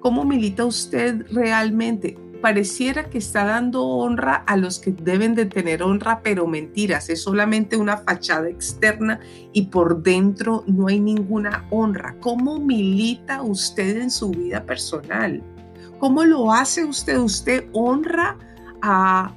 ¿Cómo 0.00 0.24
milita 0.24 0.64
usted 0.64 1.26
realmente? 1.30 2.18
Pareciera 2.42 3.08
que 3.08 3.18
está 3.18 3.44
dando 3.44 3.84
honra 3.84 4.34
a 4.34 4.56
los 4.56 4.78
que 4.78 4.92
deben 4.92 5.34
de 5.34 5.46
tener 5.46 5.82
honra, 5.82 6.20
pero 6.22 6.46
mentiras, 6.46 7.08
es 7.08 7.22
solamente 7.22 7.76
una 7.76 7.96
fachada 7.96 8.48
externa 8.48 9.20
y 9.52 9.66
por 9.66 10.02
dentro 10.02 10.62
no 10.66 10.88
hay 10.88 11.00
ninguna 11.00 11.66
honra. 11.70 12.14
¿Cómo 12.20 12.58
milita 12.58 13.42
usted 13.42 13.96
en 13.96 14.10
su 14.10 14.30
vida 14.30 14.64
personal? 14.64 15.42
¿Cómo 15.98 16.24
lo 16.24 16.52
hace 16.52 16.84
usted? 16.84 17.16
¿Usted 17.18 17.68
honra 17.72 18.36
a, 18.82 19.34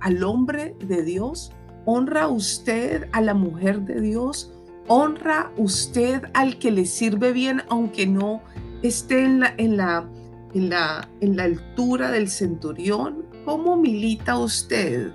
al 0.00 0.22
hombre 0.24 0.74
de 0.80 1.02
Dios? 1.02 1.52
¿Honra 1.84 2.28
usted 2.28 3.08
a 3.12 3.20
la 3.20 3.34
mujer 3.34 3.80
de 3.82 4.00
Dios? 4.00 4.52
¿Honra 4.88 5.50
usted 5.56 6.22
al 6.34 6.58
que 6.58 6.70
le 6.70 6.86
sirve 6.86 7.32
bien 7.32 7.62
aunque 7.68 8.06
no 8.06 8.42
esté 8.82 9.24
en 9.24 9.40
la, 9.40 9.54
en 9.56 9.76
la, 9.76 10.08
en 10.54 10.70
la, 10.70 11.08
en 11.20 11.36
la 11.36 11.44
altura 11.44 12.10
del 12.10 12.28
centurión? 12.28 13.24
¿Cómo 13.44 13.76
milita 13.76 14.38
usted? 14.38 15.10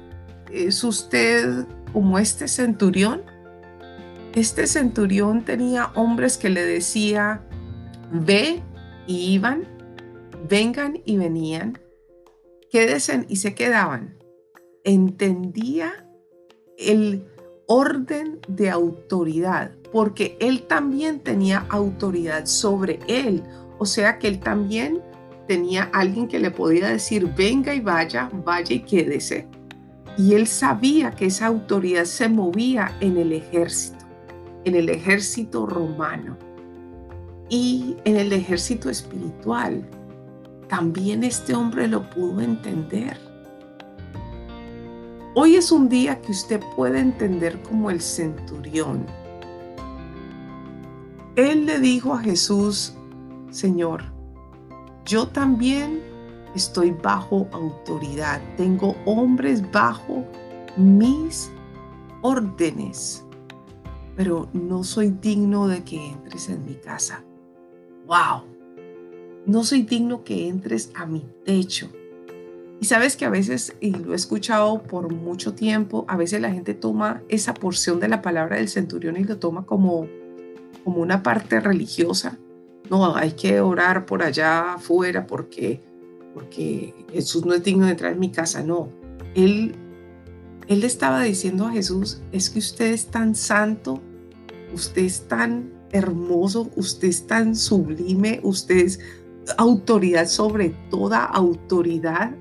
¿Es 0.51 0.83
usted 0.83 1.65
como 1.91 2.17
este 2.19 2.47
centurión? 2.47 3.21
Este 4.33 4.65
centurión 4.65 5.43
tenía 5.43 5.91
hombres 5.93 6.37
que 6.37 6.49
le 6.49 6.65
decía, 6.65 7.43
ve 8.11 8.63
y 9.05 9.33
iban, 9.33 9.65
vengan 10.49 10.99
y 11.05 11.17
venían, 11.17 11.77
quédense 12.73 13.25
y 13.29 13.35
se 13.35 13.53
quedaban. 13.53 14.17
Entendía 14.83 16.09
el 16.79 17.27
orden 17.67 18.39
de 18.47 18.71
autoridad, 18.71 19.71
porque 19.91 20.35
él 20.41 20.63
también 20.63 21.19
tenía 21.19 21.67
autoridad 21.69 22.47
sobre 22.47 22.99
él. 23.07 23.43
O 23.77 23.85
sea 23.85 24.17
que 24.17 24.27
él 24.27 24.39
también 24.39 25.01
tenía 25.47 25.83
alguien 25.93 26.27
que 26.27 26.39
le 26.39 26.49
podía 26.49 26.87
decir, 26.87 27.31
venga 27.37 27.75
y 27.75 27.79
vaya, 27.79 28.31
vaya 28.43 28.75
y 28.75 28.79
quédese. 28.79 29.47
Y 30.17 30.33
él 30.33 30.47
sabía 30.47 31.11
que 31.11 31.27
esa 31.27 31.45
autoridad 31.45 32.05
se 32.05 32.27
movía 32.27 32.97
en 33.01 33.17
el 33.17 33.33
ejército, 33.33 34.03
en 34.65 34.73
el 34.73 34.89
ejército 34.89 35.67
romano 35.67 36.37
y 37.49 37.97
en 38.03 38.17
el 38.17 38.33
ejército 38.33 38.89
espiritual. 38.89 39.87
También 40.75 41.23
este 41.23 41.53
hombre 41.53 41.87
lo 41.87 42.09
pudo 42.09 42.41
entender. 42.41 43.15
Hoy 45.35 45.55
es 45.55 45.71
un 45.71 45.87
día 45.87 46.19
que 46.19 46.31
usted 46.31 46.59
puede 46.75 46.99
entender 46.99 47.61
como 47.61 47.91
el 47.91 48.01
centurión. 48.01 49.05
Él 51.35 51.67
le 51.67 51.77
dijo 51.77 52.15
a 52.15 52.21
Jesús, 52.21 52.95
Señor, 53.51 54.01
yo 55.05 55.27
también 55.27 56.01
estoy 56.55 56.89
bajo 56.89 57.47
autoridad, 57.51 58.41
tengo 58.57 58.95
hombres 59.05 59.61
bajo 59.71 60.25
mis 60.75 61.51
órdenes, 62.23 63.23
pero 64.15 64.49
no 64.53 64.83
soy 64.83 65.11
digno 65.11 65.67
de 65.67 65.83
que 65.83 66.03
entres 66.13 66.49
en 66.49 66.65
mi 66.65 66.73
casa. 66.73 67.23
¡Wow! 68.07 68.52
No 69.45 69.63
soy 69.63 69.83
digno 69.83 70.23
que 70.23 70.47
entres 70.47 70.91
a 70.95 71.05
mi 71.05 71.25
techo. 71.43 71.89
Y 72.79 72.85
sabes 72.85 73.15
que 73.15 73.25
a 73.25 73.29
veces, 73.29 73.75
y 73.79 73.91
lo 73.91 74.13
he 74.13 74.15
escuchado 74.15 74.83
por 74.83 75.13
mucho 75.13 75.53
tiempo, 75.53 76.05
a 76.07 76.17
veces 76.17 76.41
la 76.41 76.51
gente 76.51 76.73
toma 76.73 77.21
esa 77.29 77.53
porción 77.53 77.99
de 77.99 78.09
la 78.09 78.21
palabra 78.21 78.57
del 78.57 78.67
centurión 78.67 79.15
y 79.17 79.23
lo 79.23 79.37
toma 79.37 79.65
como, 79.65 80.07
como 80.83 81.01
una 81.01 81.23
parte 81.23 81.59
religiosa. 81.59 82.37
No, 82.89 83.15
hay 83.15 83.31
que 83.31 83.61
orar 83.61 84.05
por 84.05 84.21
allá 84.21 84.73
afuera 84.73 85.25
porque, 85.25 85.79
porque 86.33 86.93
Jesús 87.11 87.45
no 87.45 87.53
es 87.53 87.63
digno 87.63 87.85
de 87.85 87.91
entrar 87.91 88.11
en 88.11 88.19
mi 88.19 88.31
casa. 88.31 88.63
No, 88.63 88.89
él, 89.33 89.75
él 90.67 90.83
estaba 90.83 91.23
diciendo 91.23 91.67
a 91.67 91.71
Jesús, 91.71 92.21
es 92.31 92.49
que 92.49 92.59
usted 92.59 92.91
es 92.91 93.07
tan 93.07 93.35
santo, 93.35 94.01
usted 94.73 95.03
es 95.03 95.27
tan 95.27 95.71
hermoso, 95.91 96.69
usted 96.75 97.07
es 97.07 97.27
tan 97.27 97.55
sublime, 97.55 98.39
usted 98.43 98.77
es 98.77 98.99
autoridad 99.57 100.27
sobre 100.27 100.69
toda 100.89 101.25
autoridad 101.25 102.31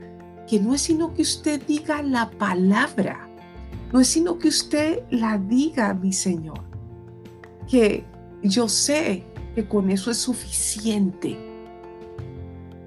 que 0.49 0.61
no 0.61 0.75
es 0.75 0.83
sino 0.83 1.15
que 1.15 1.23
usted 1.23 1.62
diga 1.67 2.03
la 2.03 2.31
palabra, 2.31 3.29
no 3.93 4.01
es 4.01 4.09
sino 4.09 4.38
que 4.38 4.49
usted 4.49 5.03
la 5.11 5.38
diga, 5.38 5.95
mi 5.95 6.12
Señor, 6.12 6.61
que 7.69 8.05
yo 8.43 8.69
sé 8.69 9.25
que 9.55 9.67
con 9.67 9.91
eso 9.91 10.11
es 10.11 10.19
suficiente. 10.19 11.38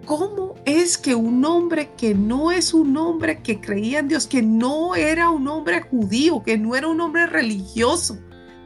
¿Cómo 0.06 0.54
es 0.66 0.98
que 0.98 1.16
un 1.16 1.44
hombre 1.46 1.90
que 1.98 2.14
no 2.14 2.52
es 2.52 2.74
un 2.74 2.96
hombre 2.98 3.42
que 3.42 3.60
creía 3.60 4.00
en 4.00 4.08
Dios, 4.08 4.28
que 4.28 4.44
no 4.44 4.96
era 4.96 5.32
un 5.32 5.48
hombre 5.48 5.82
judío, 5.82 6.44
que 6.44 6.58
no 6.58 6.76
era 6.76 6.88
un 6.88 7.02
hombre 7.02 7.26
religioso, 7.26 8.20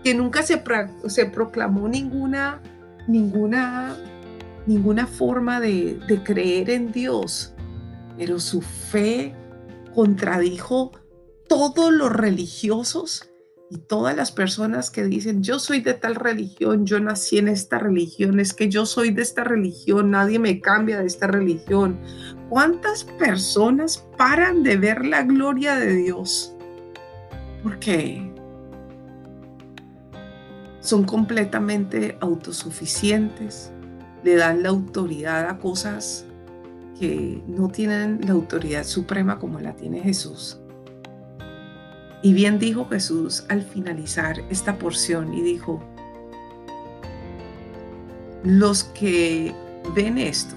que 0.04 0.14
nunca 0.14 0.44
se, 0.44 0.62
se 1.08 1.26
proclamó 1.26 1.88
ninguna, 1.88 2.62
ninguna, 3.08 3.98
ninguna 4.70 5.08
forma 5.08 5.60
de, 5.60 6.00
de 6.08 6.24
creer 6.24 6.70
en 6.70 6.92
Dios, 6.92 7.54
pero 8.18 8.40
su 8.40 8.62
fe 8.62 9.36
contradijo 9.96 10.92
todos 11.48 11.92
los 11.92 12.12
religiosos 12.12 13.30
y 13.72 13.78
todas 13.78 14.16
las 14.16 14.32
personas 14.32 14.92
que 14.92 15.04
dicen, 15.04 15.44
yo 15.44 15.60
soy 15.60 15.82
de 15.82 15.94
tal 15.96 16.16
religión, 16.16 16.86
yo 16.86 17.00
nací 17.00 17.40
en 17.40 17.48
esta 17.48 17.80
religión, 17.80 18.40
es 18.40 18.54
que 18.54 18.70
yo 18.70 18.86
soy 18.86 19.12
de 19.12 19.24
esta 19.24 19.44
religión, 19.44 20.12
nadie 20.12 20.40
me 20.40 20.62
cambia 20.62 21.00
de 21.00 21.08
esta 21.08 21.28
religión. 21.28 22.00
¿Cuántas 22.50 23.04
personas 23.04 24.08
paran 24.18 24.64
de 24.64 24.78
ver 24.78 25.06
la 25.06 25.24
gloria 25.24 25.76
de 25.76 25.96
Dios? 25.96 26.56
Porque 27.62 28.32
son 30.80 31.04
completamente 31.04 32.18
autosuficientes, 32.22 33.72
le 34.24 34.36
dan 34.36 34.64
la 34.64 34.70
autoridad 34.70 35.50
a 35.50 35.58
cosas 35.58 36.26
que 37.00 37.42
no 37.48 37.70
tienen 37.70 38.20
la 38.26 38.34
autoridad 38.34 38.84
suprema 38.84 39.40
como 39.40 39.60
la 39.60 39.76
tiene 39.76 40.02
Jesús. 40.02 40.60
Y 42.22 42.34
bien 42.34 42.60
dijo 42.60 42.88
Jesús 42.90 43.46
al 43.48 43.62
finalizar 43.62 44.40
esta 44.50 44.78
porción 44.78 45.34
y 45.34 45.42
dijo, 45.42 45.82
los 48.44 48.84
que 48.84 49.56
ven 49.96 50.18
esto, 50.18 50.56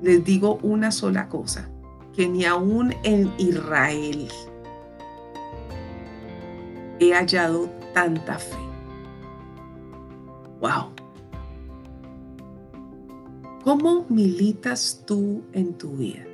les 0.00 0.24
digo 0.24 0.58
una 0.62 0.90
sola 0.90 1.28
cosa, 1.28 1.68
que 2.16 2.26
ni 2.26 2.46
aún 2.46 2.94
en 3.02 3.30
Israel 3.36 4.28
he 6.98 7.12
hallado 7.12 7.68
tanta 7.92 8.38
fe. 8.38 8.56
¡Wow! 10.60 10.99
¿Cómo 13.62 14.06
militas 14.08 15.02
tú 15.06 15.42
en 15.52 15.74
tu 15.74 15.90
vida? 15.90 16.24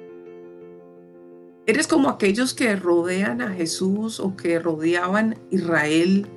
¿Eres 1.66 1.88
como 1.88 2.08
aquellos 2.08 2.54
que 2.54 2.76
rodean 2.76 3.42
a 3.42 3.50
Jesús 3.50 4.20
o 4.20 4.36
que 4.36 4.60
rodeaban 4.60 5.36
Israel 5.50 6.28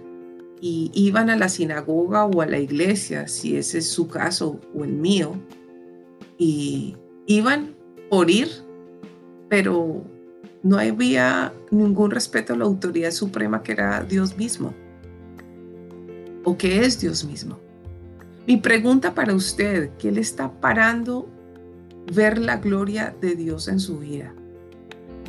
y 0.60 0.89
iban 0.95 1.30
a 1.30 1.38
la 1.38 1.47
sinagoga 1.47 2.25
o 2.25 2.41
a 2.41 2.47
la 2.47 2.58
iglesia, 2.58 3.28
si 3.28 3.56
ese 3.56 3.78
es 3.78 3.88
su 3.88 4.08
caso 4.08 4.60
o 4.73 4.84
el 4.84 4.93
mío, 4.93 5.34
y 6.39 6.97
iban 7.28 7.75
por 8.10 8.32
ir, 8.32 8.47
pero 9.47 10.04
no 10.63 10.80
había 10.80 11.54
ningún 11.69 12.10
respeto 12.10 12.54
a 12.54 12.58
la 12.58 12.65
autoridad 12.65 13.12
suprema 13.12 13.62
que 13.62 13.73
era 13.73 14.04
Dios 14.04 14.36
mismo 14.38 14.73
o 16.43 16.58
que 16.58 16.84
es 16.84 16.99
Dios 16.99 17.23
mismo? 17.23 17.60
Mi 18.49 18.57
pregunta 18.57 19.13
para 19.13 19.35
usted, 19.35 19.91
¿qué 19.99 20.12
le 20.12 20.21
está 20.21 20.51
parando 20.51 21.29
ver 22.12 22.39
la 22.39 22.57
gloria 22.57 23.15
de 23.21 23.35
Dios 23.35 23.67
en 23.67 23.79
su 23.79 23.99
vida? 23.99 24.33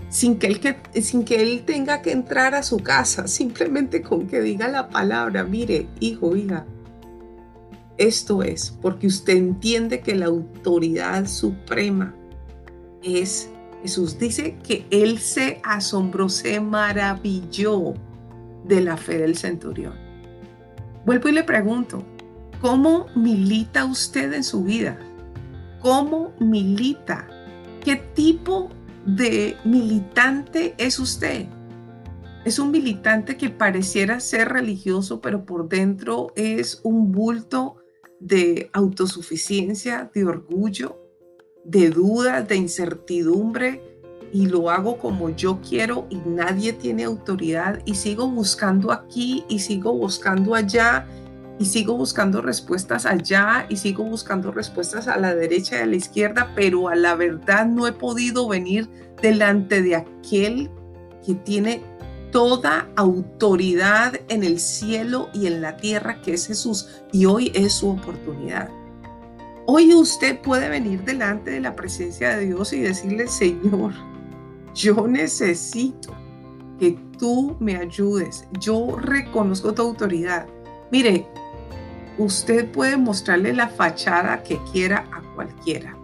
Sin 0.09 0.39
que, 0.39 0.47
él 0.47 1.03
sin 1.03 1.25
que 1.27 1.43
él 1.43 1.65
tenga 1.67 2.01
que 2.01 2.13
entrar 2.13 2.55
a 2.55 2.63
su 2.63 2.79
casa, 2.79 3.29
simplemente 3.29 4.01
con 4.01 4.27
que 4.27 4.41
diga 4.41 4.69
la 4.69 4.89
palabra, 4.89 5.45
mire, 5.45 5.87
hijo, 6.01 6.35
hija, 6.35 6.65
esto 7.99 8.43
es, 8.43 8.71
porque 8.81 9.09
usted 9.09 9.37
entiende 9.37 10.01
que 10.01 10.15
la 10.15 10.25
autoridad 10.25 11.27
suprema 11.27 12.15
es 13.03 13.51
Jesús. 13.83 14.19
Dice 14.19 14.57
que 14.67 14.87
él 14.89 15.19
se 15.19 15.61
asombró, 15.63 16.31
se 16.31 16.59
maravilló 16.59 17.93
de 18.65 18.81
la 18.81 18.97
fe 18.97 19.19
del 19.19 19.37
centurión. 19.37 19.93
Vuelvo 21.05 21.29
y 21.29 21.33
le 21.33 21.45
pregunto, 21.45 22.03
¿Cómo 22.61 23.07
milita 23.15 23.87
usted 23.87 24.35
en 24.35 24.45
su 24.45 24.65
vida? 24.65 24.99
¿Cómo 25.81 26.35
milita? 26.41 27.27
¿Qué 27.83 27.97
tipo 27.97 28.69
de 29.07 29.57
militante 29.65 30.75
es 30.77 30.99
usted? 30.99 31.47
Es 32.45 32.59
un 32.59 32.71
militante 32.71 33.39
que 33.39 33.49
pareciera 33.49 34.21
ser 34.21 34.51
religioso, 34.51 35.23
pero 35.23 35.47
por 35.47 35.71
dentro 35.71 36.33
es 36.37 36.81
un 36.83 37.13
bulto 37.13 37.77
de 38.19 38.69
autosuficiencia, 38.75 40.11
de 40.15 40.27
orgullo, 40.27 41.01
de 41.65 41.89
dudas, 41.89 42.47
de 42.47 42.57
incertidumbre, 42.57 43.83
y 44.33 44.47
lo 44.47 44.71
hago 44.71 44.99
como 44.99 45.31
yo 45.31 45.61
quiero 45.67 46.07
y 46.11 46.17
nadie 46.27 46.73
tiene 46.73 47.05
autoridad 47.05 47.81
y 47.85 47.95
sigo 47.95 48.29
buscando 48.29 48.93
aquí 48.93 49.45
y 49.49 49.59
sigo 49.59 49.93
buscando 49.93 50.55
allá 50.55 51.07
y 51.61 51.67
sigo 51.67 51.95
buscando 51.95 52.41
respuestas 52.41 53.05
allá 53.05 53.67
y 53.69 53.77
sigo 53.77 54.03
buscando 54.03 54.51
respuestas 54.51 55.07
a 55.09 55.19
la 55.19 55.35
derecha 55.35 55.77
y 55.77 55.83
a 55.83 55.87
la 55.87 55.97
izquierda, 55.97 56.53
pero 56.57 56.89
a 56.89 56.95
la 56.95 57.15
verdad 57.15 57.67
no 57.67 57.87
he 57.87 57.93
podido 57.93 58.49
venir 58.49 58.89
delante 59.21 59.83
de 59.83 59.97
aquel 59.97 60.71
que 61.25 61.35
tiene 61.35 61.83
toda 62.33 62.89
autoridad 62.97 64.15
en 64.29 64.43
el 64.43 64.59
cielo 64.59 65.29
y 65.35 65.49
en 65.49 65.61
la 65.61 65.77
tierra, 65.77 66.23
que 66.23 66.33
es 66.33 66.47
Jesús, 66.47 67.03
y 67.13 67.27
hoy 67.27 67.53
es 67.55 67.75
su 67.75 67.91
oportunidad. 67.91 68.71
Hoy 69.67 69.93
usted 69.93 70.41
puede 70.41 70.71
venir 70.71 71.05
delante 71.05 71.51
de 71.51 71.61
la 71.61 71.77
presencia 71.77 72.39
de 72.39 72.47
Dios 72.47 72.73
y 72.73 72.81
decirle, 72.81 73.29
Señor, 73.29 73.93
yo 74.75 75.07
necesito 75.07 76.17
que 76.79 76.99
tú 77.19 77.55
me 77.61 77.77
ayudes. 77.77 78.49
Yo 78.61 78.97
reconozco 78.97 79.75
tu 79.75 79.83
autoridad. 79.83 80.47
Mire, 80.91 81.27
usted 82.25 82.71
puede 82.71 82.97
mostrarle 82.97 83.53
la 83.53 83.69
fachada 83.69 84.43
que 84.43 84.59
quiera 84.73 85.09
a 85.13 85.23
cualquiera. 85.35 85.97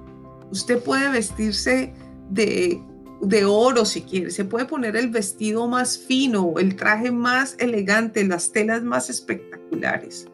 Usted 0.50 0.83
puede 0.83 1.11
vestirse 1.11 1.92
de, 2.31 2.81
de 3.20 3.44
oro 3.44 3.85
si 3.85 4.02
quiere. 4.02 4.31
Se 4.31 4.44
puede 4.44 4.66
poner 4.66 4.96
el 4.96 5.11
vestido 5.11 5.68
más 5.68 5.98
fino, 5.98 6.55
el 6.59 6.76
traje 6.76 7.11
más 7.11 7.57
elegante, 7.59 8.24
las 8.24 8.52
telas 8.52 8.83
más 8.83 9.11
espectaculares. 9.11 10.29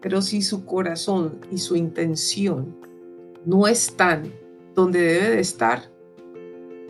Pero 0.00 0.22
si 0.22 0.42
su 0.42 0.64
corazón 0.64 1.40
y 1.50 1.58
su 1.58 1.76
intención 1.76 2.76
no 3.44 3.66
están 3.66 4.32
donde 4.74 5.00
debe 5.00 5.30
de 5.30 5.40
estar, 5.40 5.90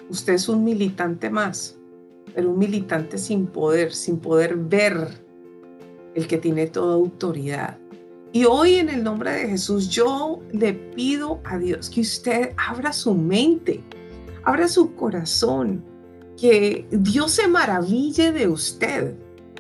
usted 0.09 0.35
es 0.35 0.49
un 0.49 0.65
militante 0.65 1.31
más, 1.31 1.79
pero 2.35 2.51
un 2.51 2.59
militante 2.59 3.19
sin 3.19 3.47
poder, 3.47 3.93
sin 3.93 4.19
poder 4.19 4.57
ver 4.57 5.09
el 6.15 6.27
que 6.27 6.39
tiene 6.39 6.67
toda 6.67 6.95
autoridad. 6.95 7.79
Y 8.35 8.47
hoy 8.47 8.75
en 8.75 8.89
el 8.89 9.05
nombre 9.05 9.31
de 9.31 9.49
Jesús 9.49 9.89
yo 9.89 10.41
le 10.51 10.73
pido 10.73 11.41
a 11.45 11.57
Dios 11.57 11.89
que 11.89 12.01
usted 12.01 12.53
abra 12.57 12.93
su 12.93 13.15
mente, 13.15 13.81
abra 14.43 14.67
su 14.67 14.97
corazón, 14.97 15.85
que 16.37 16.85
Dios 16.91 17.31
se 17.31 17.47
maraville 17.47 18.33
de 18.33 18.49
usted, 18.49 19.15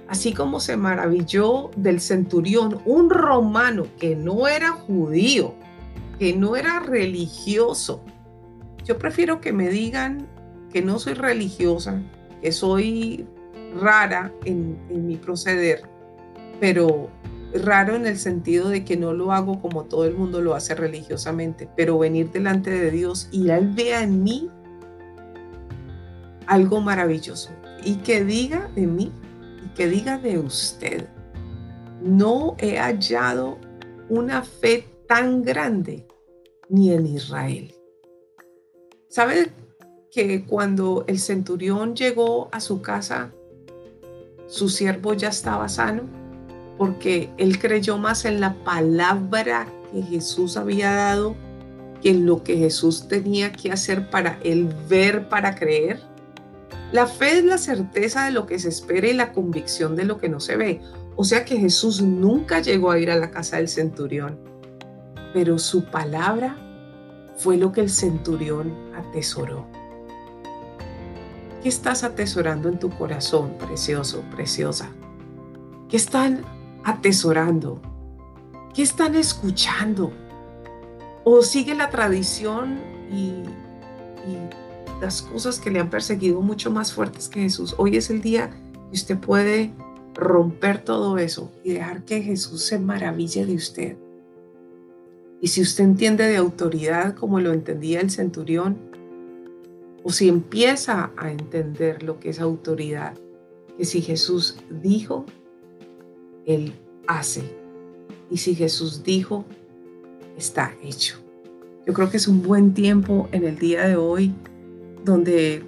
así 0.09 0.33
como 0.35 0.59
se 0.59 0.77
maravilló 0.77 1.71
del 1.77 2.01
centurión, 2.01 2.81
un 2.85 3.11
romano 3.11 3.87
que 3.97 4.17
no 4.17 4.49
era 4.49 4.73
judío, 4.73 5.55
que 6.19 6.35
no 6.35 6.57
era 6.57 6.81
religioso. 6.81 8.03
Yo 8.85 8.99
prefiero 8.99 9.41
que 9.41 9.53
me 9.53 9.69
digan 9.69 10.27
que 10.73 10.83
no 10.83 10.99
soy 10.99 11.15
religiosa, 11.15 12.03
que 12.43 12.51
soy 12.51 13.25
rara 13.81 14.33
en, 14.45 14.77
mi 15.07 15.15
proceder, 15.15 15.83
pero 16.59 17.09
raro 17.55 17.95
en 17.95 18.07
el 18.07 18.19
sentido 18.19 18.69
de 18.69 18.85
que 18.85 18.97
no 18.97 19.13
lo 19.13 19.33
hago 19.33 19.61
como 19.61 19.85
todo 19.85 20.05
el 20.05 20.15
mundo 20.15 20.41
lo 20.41 20.55
hace 20.55 20.75
religiosamente, 20.75 21.69
pero 21.77 21.99
venir 21.99 22.31
delante 22.31 22.71
de 22.71 22.91
Dios 22.91 23.29
y 23.31 23.51
Él 23.51 23.71
vea 23.75 24.03
en 24.03 24.23
mí 24.23 24.51
algo 26.47 26.81
maravilloso 26.81 27.51
y 27.85 27.97
que 27.97 28.25
diga 28.25 28.69
de 28.75 28.87
mí 28.87 29.13
que 29.75 29.89
diga 29.89 30.19
de 30.19 30.39
usted, 30.39 31.09
no 32.01 32.55
he 32.59 32.79
hallado 32.79 33.59
una 34.09 34.43
fe 34.43 34.87
tan 35.09 35.43
grande 35.43 36.07
ni 36.69 36.93
en 36.93 37.07
Israel. 37.07 37.75
¿Sabe 39.09 39.53
que 40.11 40.45
cuando 40.45 41.05
el 41.09 41.19
centurión 41.19 41.95
llegó 41.95 42.49
a 42.53 42.61
su 42.61 42.83
casa, 42.83 43.33
su 44.47 44.69
siervo 44.69 45.15
ya 45.15 45.29
estaba 45.29 45.69
sano? 45.69 46.24
Porque 46.79 47.31
él 47.39 47.59
creyó 47.59 47.99
más 47.99 48.25
en 48.25 48.41
la 48.41 48.55
palabra 48.65 49.67
que 49.93 50.03
Jesús 50.03 50.57
había 50.57 50.93
dado 50.93 51.37
que 52.03 52.11
en 52.11 52.27
lo 52.27 52.43
que 52.43 52.59
Jesús 52.59 53.09
tenía 53.09 53.51
que 53.53 53.73
hacer 53.73 54.11
para 54.11 54.39
él 54.43 54.69
ver, 54.89 55.29
para 55.29 55.55
creer. 55.55 56.01
La 56.93 57.07
fe 57.07 57.39
es 57.39 57.45
la 57.45 57.59
certeza 57.59 58.27
de 58.27 58.31
lo 58.31 58.47
que 58.47 58.59
se 58.59 58.69
espera 58.69 59.09
y 59.09 59.15
la 59.15 59.33
convicción 59.33 59.97
de 59.97 60.05
lo 60.05 60.19
que 60.19 60.29
no 60.29 60.39
se 60.39 60.57
ve. 60.57 60.81
O 61.17 61.25
sea 61.25 61.45
que 61.45 61.57
Jesús 61.57 62.03
nunca 62.03 62.61
llegó 62.61 62.91
a 62.91 62.99
ir 62.99 63.11
a 63.11 63.17
la 63.17 63.31
casa 63.31 63.57
del 63.57 63.69
centurión, 63.69 64.39
pero 65.33 65.59
su 65.59 65.87
palabra 65.87 66.57
fue 67.37 67.57
lo 67.57 67.73
que 67.73 67.81
el 67.81 67.91
centurión 67.91 68.73
atesoró. 68.95 69.67
¿Qué 71.63 71.69
estás 71.69 72.05
atesorando 72.05 72.69
en 72.69 72.79
tu 72.79 72.91
corazón, 72.91 73.57
precioso, 73.59 74.23
preciosa? 74.31 74.91
¿Qué 75.89 75.97
están 75.97 76.43
atesorando? 76.85 77.81
¿Qué 78.75 78.83
están 78.83 79.15
escuchando? 79.15 80.13
¿O 81.25 81.43
sigue 81.43 81.75
la 81.75 81.91
tradición 81.91 82.79
y, 83.11 83.33
las 85.01 85.23
cosas 85.23 85.59
que 85.59 85.71
le 85.71 85.81
han 85.81 85.91
perseguido 85.91 86.41
mucho 86.41 86.71
más 86.71 86.93
fuertes 86.93 87.29
que 87.29 87.41
Jesús. 87.41 87.75
Hoy 87.77 87.97
es 87.97 88.09
el 88.09 88.23
día 88.23 88.51
que 88.51 88.95
usted 88.95 89.19
puede 89.19 89.73
romper 90.15 90.83
todo 90.83 91.19
eso 91.19 91.53
y 91.63 91.73
dejar 91.73 92.05
que 92.05 92.23
Jesús 92.23 92.63
se 92.65 92.79
maraville 92.79 93.45
de 93.45 93.55
usted. 93.55 93.97
Y 95.43 95.49
si 95.49 95.61
usted 95.61 95.85
entiende 95.85 96.27
de 96.27 96.37
autoridad 96.37 97.15
como 97.17 97.41
lo 97.41 97.53
entendía 97.53 98.01
el 98.01 98.11
centurión, 98.11 98.79
o 100.03 100.11
si 100.11 100.29
empieza 100.29 101.11
a 101.17 101.31
entender 101.31 102.03
lo 102.03 102.19
que 102.19 102.31
es 102.31 102.41
autoridad, 102.41 103.15
que 103.77 103.85
si 103.85 104.01
Jesús 104.01 104.57
dijo, 104.71 105.27
Él 106.47 106.73
hace. 107.07 107.43
Y 108.31 108.39
si 108.39 108.55
Jesús 108.55 109.03
dijo, 109.03 109.45
está 110.37 110.75
hecho. 110.83 111.17
Yo 111.87 111.93
creo 111.93 112.11
que 112.11 112.17
es 112.17 112.29
un 112.29 112.43
buen 112.43 112.73
tiempo 112.73 113.29
en 113.33 113.45
el 113.45 113.59
día 113.59 113.87
de 113.87 113.97
hoy 113.97 114.35
donde 115.05 115.63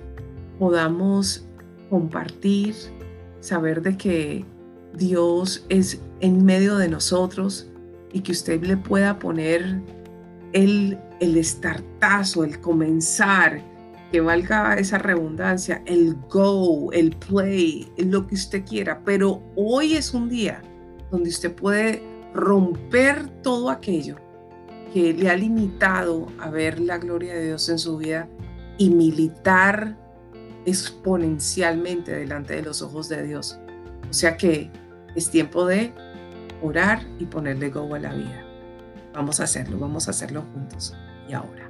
podamos 0.59 1.45
compartir, 1.91 2.75
saber 3.41 3.83
de 3.83 3.97
que 3.97 4.45
Dios 4.95 5.67
es 5.69 6.01
en 6.21 6.45
medio 6.45 6.77
de 6.77 6.89
nosotros 6.89 7.69
y 8.13 8.21
que 8.21 8.33
usted 8.33 8.63
le 8.63 8.77
pueda 8.77 9.19
poner 9.19 9.81
el, 10.53 10.99
el 11.21 11.37
estartazo, 11.37 12.45
el 12.45 12.61
comenzar, 12.61 13.63
que 14.13 14.21
valga 14.21 14.75
esa 14.75 14.99
redundancia, 14.99 15.83
el 15.87 16.17
go, 16.29 16.93
el 16.93 17.11
play, 17.17 17.89
lo 17.97 18.27
que 18.27 18.35
usted 18.35 18.65
quiera. 18.65 19.03
Pero 19.05 19.43
hoy 19.57 19.95
es 19.95 20.15
un 20.15 20.29
día 20.29 20.63
donde 21.11 21.31
usted 21.31 21.55
puede 21.55 22.03
romper 22.35 23.29
todo 23.43 23.71
aquello 23.71 24.17
que 24.93 25.13
le 25.13 25.29
ha 25.29 25.37
limitado 25.37 26.29
a 26.39 26.51
ver 26.51 26.81
la 26.81 26.99
gloria 26.99 27.35
de 27.35 27.47
Dios 27.47 27.69
en 27.69 27.79
su 27.79 27.99
vida 27.99 28.29
y 28.79 28.91
militar 28.91 29.97
exponencialmente 30.67 32.13
delante 32.13 32.57
de 32.57 32.63
los 32.63 32.83
ojos 32.83 33.09
de 33.09 33.23
Dios. 33.23 33.59
O 34.09 34.13
sea 34.13 34.37
que 34.37 34.71
es 35.15 35.31
tiempo 35.31 35.67
de 35.67 35.93
orar 36.63 37.03
y 37.19 37.27
ponerle 37.27 37.71
go 37.71 37.95
a 37.95 37.99
la 37.99 38.13
vida. 38.13 38.45
Vamos 39.15 39.41
a 39.41 39.45
hacerlo, 39.45 39.79
vamos 39.79 40.09
a 40.09 40.11
hacerlo 40.11 40.45
juntos 40.53 40.95
y 41.29 41.33
ahora. 41.33 41.66